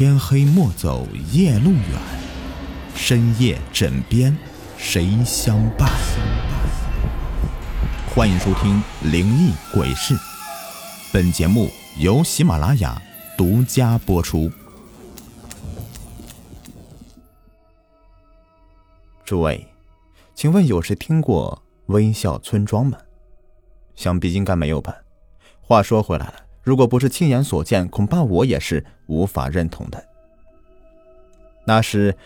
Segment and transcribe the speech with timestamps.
[0.00, 2.00] 天黑莫走夜路远，
[2.94, 4.34] 深夜枕边
[4.78, 5.90] 谁相伴？
[8.08, 8.82] 欢迎收听
[9.12, 10.14] 《灵异鬼事》，
[11.12, 11.68] 本节目
[11.98, 12.98] 由喜马拉雅
[13.36, 14.50] 独家播出。
[19.22, 19.68] 诸位，
[20.34, 22.96] 请问有谁听过微笑村庄吗？
[23.96, 24.94] 想必应该没有吧。
[25.60, 26.34] 话说回来了。
[26.62, 30.04] 如果不是亲眼所见，恐怕我也是无法认同的。
[31.64, 32.16] 那是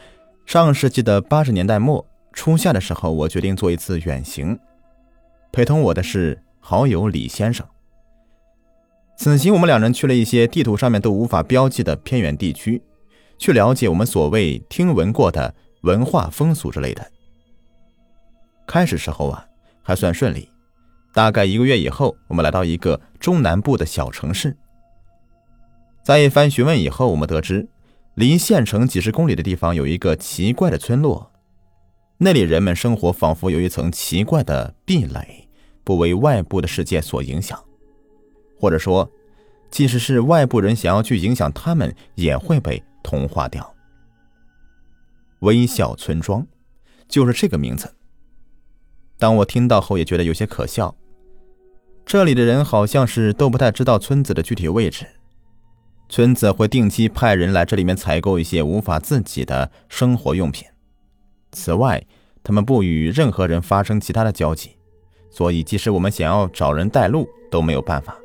[0.47, 4.59] 上世纪的八十年代末初夏的时候，我决定做一次远行，
[5.53, 7.67] 陪同我的是好友李先生。
[9.17, 12.83] 此行我们两人去了一些地图上面都无法标记的偏远地区，
[13.39, 17.07] 去了解我们所谓听闻过的文化风俗之类的。
[18.67, 19.47] 开始时候啊，
[19.83, 20.49] 还算顺利。
[21.15, 24.57] 大概一个月以后，我们来到一个中南部的小城市。
[26.03, 27.69] 在一番询问以后，我们得知，
[28.15, 31.31] 离县城几十公里的地方有一个奇怪的村落，
[32.19, 35.49] 那里人们生活仿佛有一层奇怪的壁垒，
[35.85, 37.63] 不为外部的世界所影响，
[38.59, 39.09] 或者说，
[39.71, 43.73] 即使是外部人想要去影响他们，也会被同化掉。
[45.43, 46.45] 微笑村庄，
[47.07, 47.95] 就是这个名字。
[49.17, 50.93] 当我听到后，也觉得有些可笑。
[52.07, 55.07] 这里的人好像是都不太知道村子的具体位置。
[56.09, 60.67] 村子会定期派人来这里面采购一些无法自己的生活用品。
[61.51, 62.05] 此外，
[62.43, 64.77] 他们不与任何人发生其他的交集，
[65.31, 68.17] 所以即使我们想要找人带路都没有办法。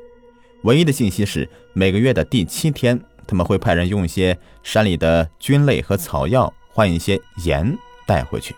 [0.64, 8.54] 唯一的信息是，每个月的第七天，他们会派人用一些山里的菌类和草药换一些盐带回去。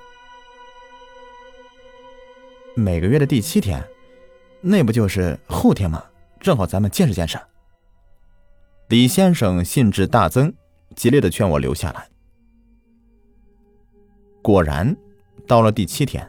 [2.75, 3.83] 每个月的第七天。
[4.63, 6.05] 那不就是后天吗？
[6.41, 7.39] 正好咱们见识见识。
[8.89, 10.53] 李先生兴致大增，
[10.95, 12.09] 极力的劝我留下来。
[14.41, 14.97] 果然，
[15.47, 16.29] 到了第七天，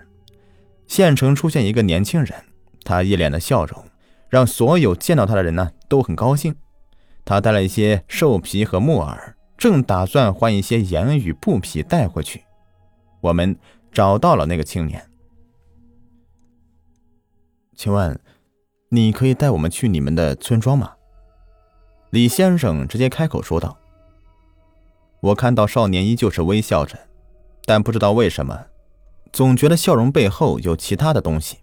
[0.88, 2.44] 县城出现一个年轻人，
[2.84, 3.84] 他一脸的笑容，
[4.30, 6.56] 让所有见到他的人呢都很高兴。
[7.26, 12.44] 他带了一些兽皮和木耳，正打算换一些盐与布匹带回去。
[13.22, 13.56] 我们
[13.92, 15.04] 找到了那个青年。
[17.76, 18.20] 请问，
[18.90, 20.94] 你可以带我们去你们的村庄吗？
[22.12, 23.78] 李先生直接开口说道。
[25.20, 26.98] 我看到少年依旧是微笑着，
[27.66, 28.68] 但不知道为什么，
[29.32, 31.58] 总觉得笑容背后有其他的东西。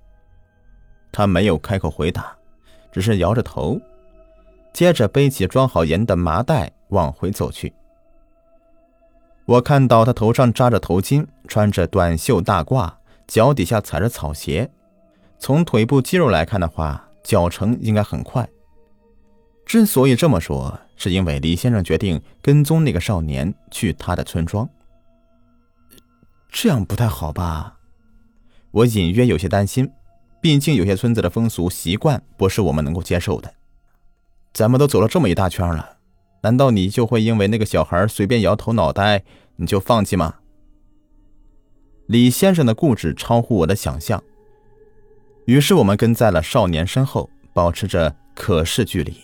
[1.13, 2.37] 他没有开口回答，
[2.91, 3.81] 只是摇着头，
[4.73, 7.73] 接着背起装好盐的麻袋往回走去。
[9.45, 12.93] 我看到他头上扎着头巾，穿着短袖大褂，
[13.27, 14.71] 脚底下踩着草鞋。
[15.41, 18.47] 从腿部肌肉来看的话，脚程应该很快。
[19.65, 24.69] 之所以这么说，是因为李先生决定跟踪那个少年去他的村庄。
[26.51, 27.79] 这样不太好吧？
[28.71, 29.91] 我隐约有些担心，
[30.43, 33.55] 毕竟有些村子的风俗习惯不是我们能够接受的。
[34.53, 35.97] 咱们都走了这么一大圈了，
[36.43, 39.23] 难道你就会因为那个小孩随便摇头脑袋
[39.57, 40.35] 你就放弃吗？
[42.07, 44.23] 李先生的固执超乎我的想象。
[45.51, 49.17] 于是我们跟在了少年身后，保持着可视距离。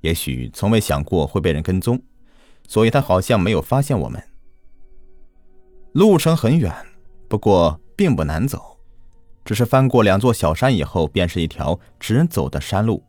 [0.00, 2.00] 也许从未想过会被人跟踪，
[2.66, 4.22] 所以他好像没有发现我们。
[5.92, 6.74] 路程很远，
[7.28, 8.78] 不过并不难走，
[9.44, 13.04] 只是翻过两座小山以后，便是一条直走的山路。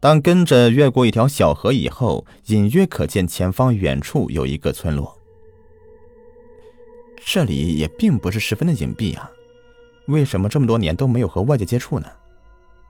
[0.00, 5.18] 当跟着越过一条小河以后，隐约可见前方远处有一个村落。
[7.24, 9.30] 这里也并不是十分的隐蔽啊。
[10.06, 12.08] 为什么这么多年都没有和外界接触呢？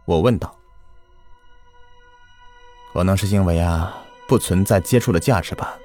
[0.04, 0.56] 我问道。
[2.93, 5.78] 可能是因为啊，不存在接触的价值吧。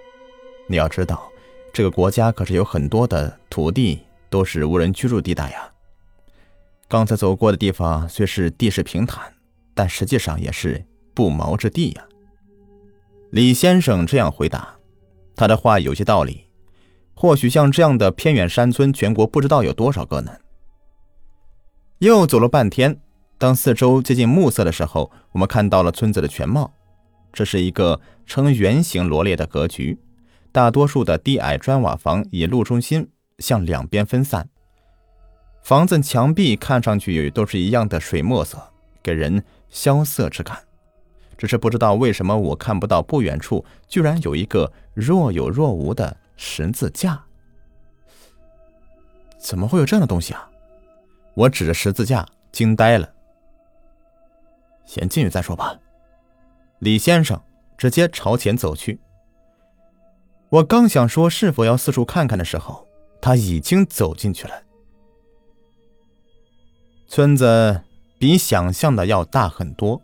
[0.68, 1.30] 你要知道，
[1.72, 5.69] 这个国家可是有很多的土地都是无人居住地带呀。
[6.88, 9.34] 刚才走过的地方虽是地势平坦，
[9.74, 10.83] 但实际上也是
[11.13, 12.06] 不毛之地呀。
[13.31, 14.75] 李先生这样回答，
[15.36, 16.45] 他的话有些道理。
[17.13, 20.31] 或许像这样的偏远山村，全国不知道有多少个呢。
[22.00, 23.00] 又走了半天，
[23.38, 26.74] 当四周接近暮色的时候，我们看到了村子的全貌。
[27.31, 29.97] 这是一个呈圆形罗列的格局，
[30.51, 33.09] 大多数的低矮砖瓦房以路中心
[33.39, 34.50] 向两边分散。
[35.63, 38.62] 房子墙壁看上去都是一样的水墨色，
[39.01, 40.57] 给人萧瑟之感。
[41.38, 47.21] 只是不知道为什么我看不到不远处居然有一个若有若无的十字架。
[49.38, 50.50] 怎么会有这样的东西啊？
[51.35, 53.07] 我指着十字架，惊呆了。
[54.85, 55.77] 先进去再说吧。
[56.79, 57.41] 李先生
[57.77, 58.99] 直接朝前走去。
[60.49, 62.87] 我刚想说是否要四处看看的时候，
[63.21, 64.53] 他已经走进去了。
[67.07, 67.81] 村子
[68.17, 70.01] 比想象的要大很多，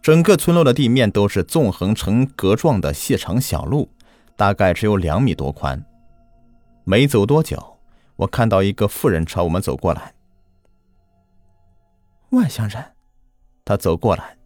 [0.00, 3.90] 整个村落的地面都是纵横成格状的细长小路，
[4.36, 5.84] 大概只有两米多宽。
[6.84, 7.78] 没走多久，
[8.16, 10.14] 我看到一个妇人朝我们走过来。
[12.30, 12.84] 外乡人，
[13.64, 14.36] 他走过来，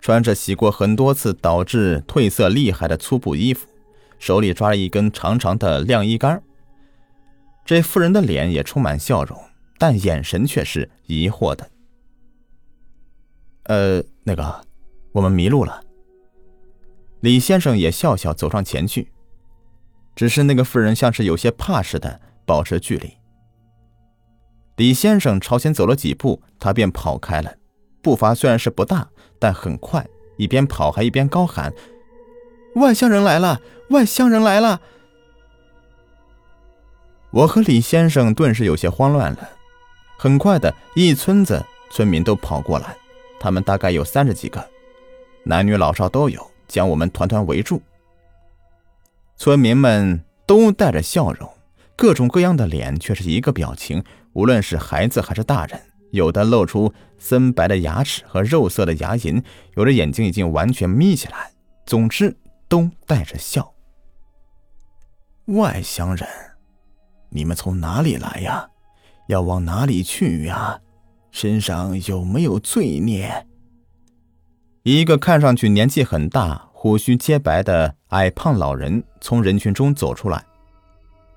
[0.00, 3.66] 穿着洗过很多次导致褪色厉害的粗布衣服，
[4.18, 6.42] 手里抓着一根长长的晾衣杆。
[7.64, 9.38] 这妇人的脸也充满笑容。
[9.76, 11.68] 但眼神却是疑惑的。
[13.64, 14.64] 呃，那个，
[15.12, 15.82] 我们迷路了。
[17.20, 19.10] 李先生也笑笑走上前去，
[20.14, 23.14] 只是那个妇人像是有些怕似的，保持距离。
[24.76, 27.54] 李先生朝前走了几步，他便跑开了，
[28.02, 30.04] 步伐虽然是不大，但很快，
[30.36, 31.72] 一边跑还一边高喊
[32.74, 33.60] ：“外乡人来了！
[33.90, 34.80] 外乡人来了！”
[37.30, 39.48] 我和李先生顿时有些慌乱了。
[40.16, 42.96] 很快的一村子村民都跑过来，
[43.38, 44.64] 他们大概有三十几个，
[45.44, 47.80] 男女老少都有，将我们团团围住。
[49.36, 51.48] 村民们都带着笑容，
[51.94, 54.02] 各种各样的脸却是一个表情，
[54.34, 59.42] 无论是孩子还是大人，有的露出森白的牙齿和肉色的牙龈，
[59.74, 61.50] 有的眼睛已经完全眯起来，
[61.86, 62.36] 总之
[62.68, 63.72] 都带着笑。
[65.46, 66.28] 外乡人，
[67.30, 68.68] 你们从哪里来呀？
[69.28, 70.80] 要往哪里去呀？
[71.30, 73.46] 身上有没有罪孽？
[74.84, 80.44] 一个看上去年纪很大、胡须皆白的矮胖老人从人群中走出来。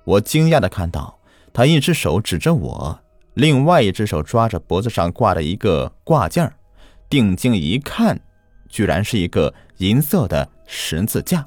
[0.04, 1.17] 我惊讶的看到，
[1.52, 3.00] 他一只手指着我，
[3.34, 6.52] 另外一只手抓着脖子上挂的一个挂件
[7.08, 8.20] 定睛一看，
[8.68, 11.46] 居然是一个银色的十字架。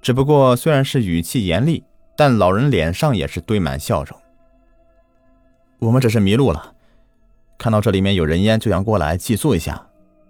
[0.00, 1.82] 只不过虽然是语气严厉，
[2.16, 4.18] 但老人脸上也是堆满笑容。
[5.78, 6.74] 我们只是迷路了，
[7.58, 9.86] 看到这里面有人烟，就想过来寄宿一下。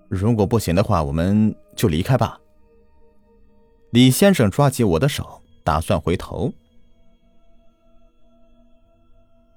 [0.09, 2.41] 如果不行的话，我们就离开吧。
[3.91, 6.53] 李先生抓起我的手，打算回头。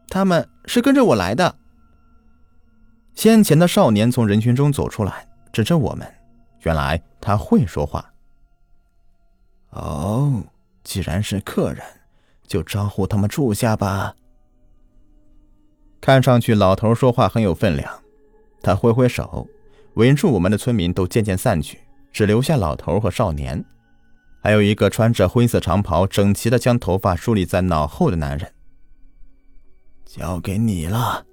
[0.09, 1.55] 他们是跟着我来的。
[3.13, 6.07] 先前的少年从人群中走出来，指着我们。
[6.61, 8.13] 原来他会说话。
[9.71, 10.43] 哦，
[10.83, 11.83] 既然是客人，
[12.47, 14.15] 就招呼他们住下吧。
[16.01, 18.01] 看上去老头说话很有分量，
[18.61, 19.47] 他挥挥手，
[19.95, 21.79] 围住我们的村民都渐渐散去，
[22.11, 23.63] 只留下老头和少年，
[24.41, 28.51] 还有一个穿着灰色长袍、整齐的将头发梳理在脑后的男人。
[30.09, 31.23] 交给你了。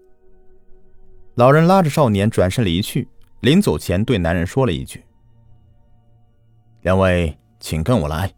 [1.36, 3.08] 老人拉着少年转身离去，
[3.40, 5.02] 临走前对男人说了一句
[6.84, 8.30] ：“两位，请跟我来。”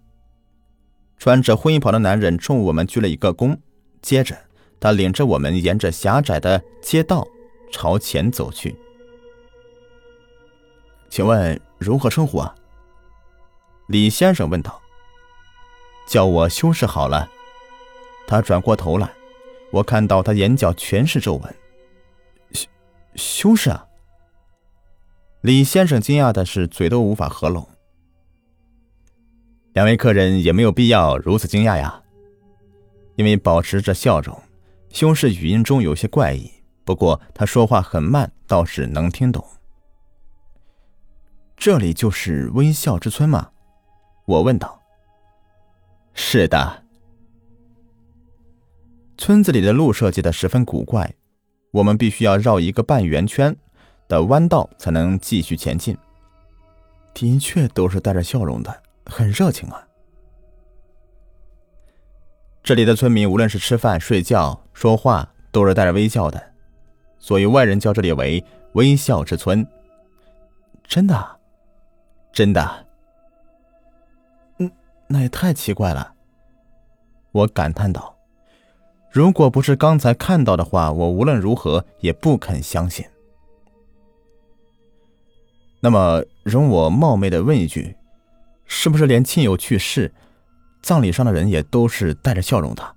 [1.19, 3.59] 穿着灰袍的男人冲我们鞠了一个躬，
[4.01, 4.39] 接着。
[4.81, 7.27] 他领着我们沿着狭窄的街道
[7.73, 8.79] 朝前走去。
[11.11, 12.55] 请问如何称呼啊？
[13.89, 14.81] 李先生问道。
[16.07, 17.29] 叫我修士好了。
[18.29, 19.11] 他转过头来，
[19.71, 21.55] 我看到他眼角全是皱纹。
[22.53, 22.69] 修
[23.15, 23.87] 修士啊！
[25.43, 27.69] 李先生惊讶的是嘴都无法合拢。
[29.73, 32.03] 两位客人也没有必要如此惊讶呀，
[33.17, 34.37] 因为保持着笑容。
[34.91, 36.51] 修士语音中有些怪异，
[36.85, 39.47] 不过他说话很慢，倒是能听懂。
[41.57, 43.51] 这里就是微笑之村吗？
[44.25, 44.81] 我问道。
[46.15, 46.85] 是的。
[49.19, 51.13] 村子里的路设计的十分古怪，
[51.73, 53.55] 我们必须要绕一个半圆圈
[54.07, 55.99] 的弯道才能继续前进。
[57.13, 59.85] 的确都是带着笑容的，很热情啊。
[62.63, 66.41] 这里的村民无论是吃饭、睡觉、说话，都是带着微笑的，
[67.19, 68.43] 所以外人叫这里为
[68.75, 69.67] “微笑之村”。
[70.87, 71.41] 真的，
[72.33, 72.87] 真的。
[74.59, 74.71] 嗯，
[75.09, 76.15] 那也太奇怪了。
[77.33, 78.17] 我感叹道
[79.11, 83.05] ：“如果不是刚才看到的话，我无论如何也不肯相信。”
[85.81, 87.97] 那么，容我冒昧的问一句，
[88.67, 90.13] 是不是连亲友去世？
[90.83, 92.97] 葬礼上的人也都是带着笑容的。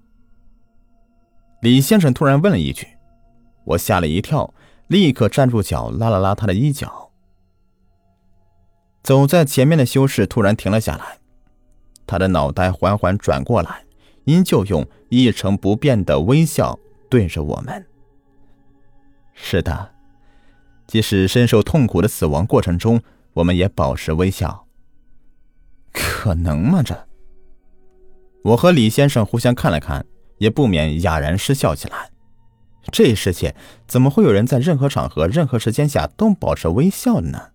[1.61, 2.87] 李先生突然问了一句，
[3.65, 4.53] 我吓了一跳，
[4.87, 7.11] 立刻站住脚，拉了拉他的衣角。
[9.03, 11.19] 走在前面的修士突然停了下来，
[12.07, 13.83] 他的脑袋缓缓转过来，
[14.25, 16.77] 依旧用一成不变的微笑
[17.09, 17.85] 对着我们。
[19.33, 19.91] 是的，
[20.87, 23.01] 即使深受痛苦的死亡过程中，
[23.33, 24.67] 我们也保持微笑。
[25.91, 26.83] 可能吗？
[26.83, 27.07] 这？
[28.43, 30.05] 我和李先生互相看了看，
[30.37, 32.11] 也不免哑然失笑起来。
[32.91, 33.55] 这世界
[33.87, 37.49] 怎么会有人在任何场合、任何时间下都保持微笑呢？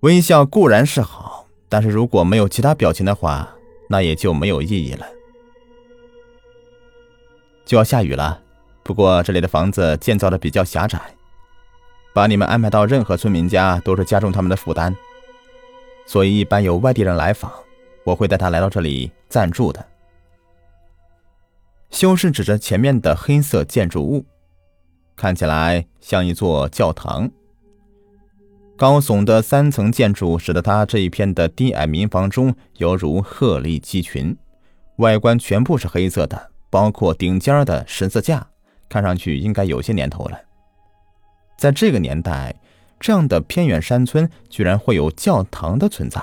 [0.00, 3.54] 微笑固然是好，但是如果没有其他表情的话，
[3.88, 5.06] 那也就没有意义了。
[7.64, 8.40] 就要下雨了，
[8.82, 11.00] 不过这里的房子建造的比较狭窄，
[12.12, 14.94] 把你们安排到任何村民家都是加重他们的负担，
[16.06, 17.50] 所以一般有外地人来访，
[18.04, 19.84] 我会带他来到这里暂住的。
[21.90, 24.26] 修士指着前面的黑色建筑物，
[25.16, 27.30] 看起来像一座教堂。
[28.76, 34.36] 高耸的三层建筑使得他这一片的低矮民房中犹如鹤立鸡群，
[34.96, 38.44] 外观全部是黑色的，包括顶尖的十字架，
[38.88, 40.38] 看上去应该有些年头了。
[41.56, 42.54] 在这个年代，
[42.98, 46.20] 这样的偏远山村居然会有教堂的存在，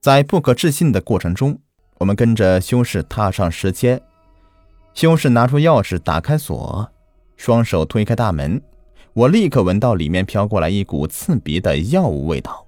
[0.00, 1.58] 在不可置信的过程中。
[1.98, 4.02] 我们跟着修士踏上石阶，
[4.92, 6.90] 修士拿出钥匙打开锁，
[7.36, 8.60] 双手推开大门，
[9.14, 12.66] 我立刻闻到里面飘过来一股刺鼻的药物味道。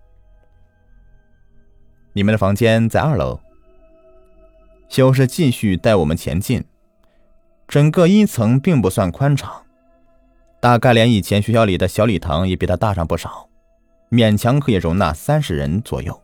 [2.13, 3.41] 你们的房间在二楼。
[4.89, 6.65] 修士继续带我们前进，
[7.67, 9.65] 整个一层并不算宽敞，
[10.61, 13.49] 大概连以前学校里的小礼堂也比它大上不少，
[14.09, 16.23] 勉强可以容纳三十人左右。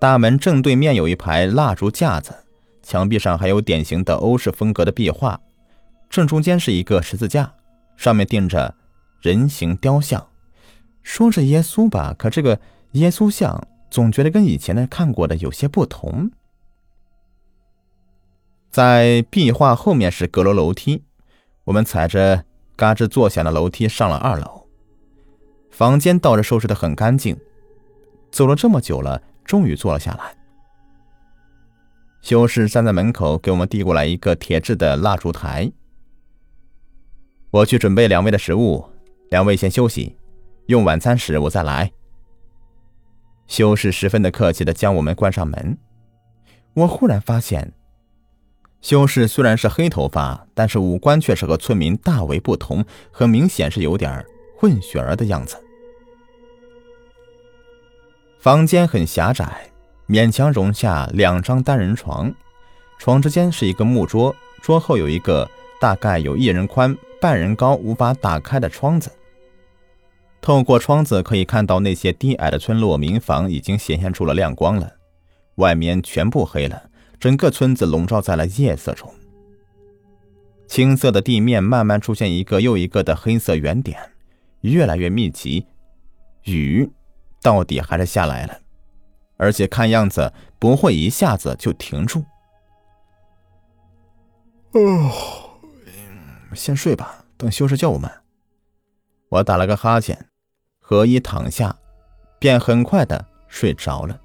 [0.00, 2.34] 大门正对面有一排蜡烛架子，
[2.82, 5.40] 墙壁上还有典型的欧式风格的壁画，
[6.10, 7.54] 正中间是一个十字架，
[7.96, 8.74] 上面钉着
[9.20, 10.28] 人形雕像，
[11.02, 12.60] 说是耶稣吧，可这个
[12.92, 16.30] 耶稣像总觉得跟以前的看过的有些不同。
[18.70, 21.04] 在壁画后面是阁楼楼梯，
[21.64, 22.44] 我们踩着
[22.76, 24.66] 嘎吱作响的楼梯上了二楼，
[25.70, 27.38] 房间倒是收拾的很干净，
[28.30, 29.22] 走了这么久了。
[29.44, 30.36] 终于坐了下来。
[32.22, 35.70] 修士站在门口，给我们递过来一个铁制的蜡烛台。
[37.52, 38.82] 我去准备两位的食物，
[39.28, 40.16] 两位先休息，
[40.68, 41.92] 用晚餐时我再来。
[43.46, 45.76] 修士十分的客气的将我们关上门。
[46.72, 47.74] 我忽然发现，
[48.80, 54.24] 修士虽然是黑头发，但是五官却是和村民大为不同，很明显是有点
[54.56, 55.62] 混血儿的样子。
[58.40, 59.70] 房间很狭窄，
[60.08, 62.34] 勉强容下两张单人床，
[62.98, 65.46] 床之间是一个木桌，桌后有一个
[65.82, 69.10] 大概有一人宽、半人高、无法打开的窗子。
[70.40, 74.92] 透过窗子可以看到那些低矮的村落民房已经显现出了亮光了，
[75.56, 79.12] 外面全部黑了，整个村子笼罩在了夜色中。
[80.68, 83.98] 青色的地面慢慢出现一个又一个的黑色圆点，
[84.60, 85.66] 越来越密集，
[86.44, 86.88] 雨。
[87.42, 88.56] 到底还是下来了，
[89.36, 92.24] 而且看样子不会一下子就停住。
[94.74, 95.51] 哦，
[96.54, 98.10] 先睡吧，等修士叫我们。
[99.28, 100.26] 我打了个哈欠，
[100.80, 101.76] 合衣躺下，
[102.38, 104.20] 便很快的睡着了。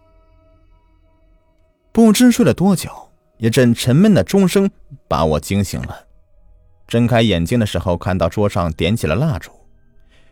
[1.92, 2.92] 不知睡了多久，
[3.38, 4.70] 一阵沉闷的钟声
[5.08, 6.06] 把我惊醒了。
[6.88, 9.52] 睁开眼睛的时候，看到桌上点起了蜡烛。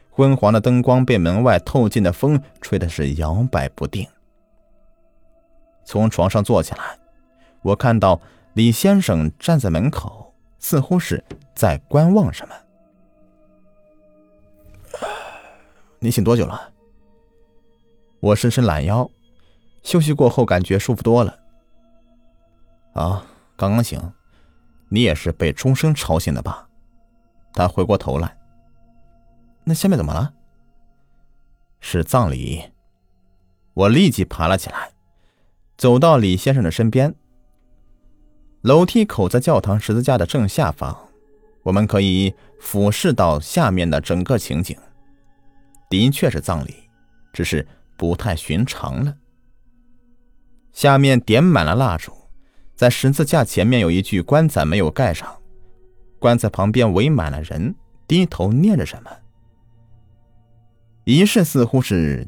[0.09, 4.07] 昏黄的灯光被门外透进的风吹的是摇摆不定。
[5.83, 6.97] 从床上坐起来，
[7.61, 8.21] 我看到
[8.53, 11.23] 李先生站在门口，似乎是
[11.55, 12.55] 在观望什么。
[15.99, 16.71] 你醒多久了？
[18.19, 19.09] 我伸伸懒腰，
[19.81, 21.39] 休息过后感觉舒服多了。
[22.93, 23.99] 啊，刚刚醒，
[24.89, 26.67] 你也是被钟声吵醒的吧？
[27.53, 28.37] 他回过头来。
[29.63, 30.33] 那下面怎么了？
[31.79, 32.71] 是葬礼。
[33.73, 34.91] 我立即爬了起来，
[35.77, 37.15] 走到李先生的身边。
[38.61, 41.04] 楼梯口在教堂十字架的正下方，
[41.65, 44.77] 我们可以俯视到下面的整个情景。
[45.89, 46.75] 的确是葬礼，
[47.33, 47.67] 只是
[47.97, 49.15] 不太寻常了。
[50.71, 52.13] 下面点满了蜡烛，
[52.75, 55.35] 在十字架前面有一具棺材没有盖上，
[56.19, 57.73] 棺材旁边围满了人，
[58.07, 59.09] 低头念着什么。
[61.05, 62.27] 仪式似乎是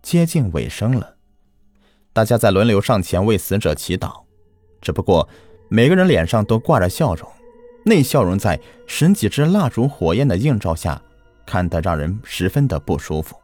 [0.00, 1.16] 接近尾声了，
[2.14, 4.24] 大家在轮流上前为死者祈祷。
[4.80, 5.28] 只不过
[5.68, 7.28] 每个人脸上都挂着笑容，
[7.84, 11.00] 那笑容在十几支蜡烛火焰的映照下，
[11.46, 13.36] 看得让人十分的不舒服。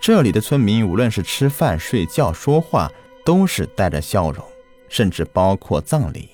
[0.00, 2.90] 这里的村民无论是吃饭、睡觉、说话，
[3.24, 4.44] 都是带着笑容，
[4.88, 6.28] 甚至包括葬礼。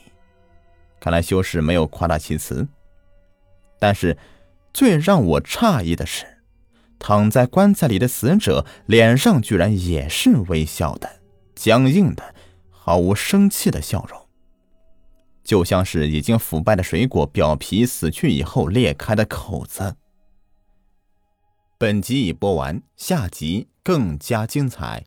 [0.98, 2.66] 看来修士没有夸大其词，
[3.78, 4.16] 但是。
[4.72, 6.24] 最让我诧异的是，
[7.00, 11.10] 躺在棺材里的死者脸上居然也是微笑的、
[11.56, 12.36] 僵硬的、
[12.70, 14.19] 毫无生气的笑容，
[15.50, 19.96] 就像是已经腐败的水果表皮死去以后裂开的口子。
[21.76, 25.04] 本集已播完，下集更加精彩。